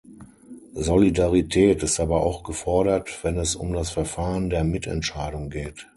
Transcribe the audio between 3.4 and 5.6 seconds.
um das Verfahren der Mitentscheidung